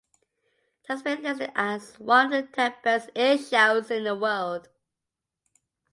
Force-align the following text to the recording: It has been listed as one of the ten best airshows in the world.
It 0.83 0.87
has 0.87 1.03
been 1.03 1.21
listed 1.21 1.51
as 1.53 1.99
one 1.99 2.33
of 2.33 2.47
the 2.47 2.51
ten 2.55 2.73
best 2.83 3.11
airshows 3.13 3.91
in 3.91 4.03
the 4.05 4.15
world. 4.15 4.67